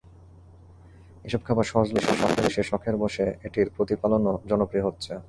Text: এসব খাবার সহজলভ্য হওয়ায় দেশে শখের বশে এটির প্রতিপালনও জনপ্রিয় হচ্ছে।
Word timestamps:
এসব 1.25 1.41
খাবার 1.47 1.65
সহজলভ্য 1.71 2.09
হওয়ায় 2.11 2.43
দেশে 2.47 2.61
শখের 2.63 2.95
বশে 2.97 3.25
এটির 3.43 3.67
প্রতিপালনও 3.75 4.33
জনপ্রিয় 4.49 4.83
হচ্ছে। 4.85 5.11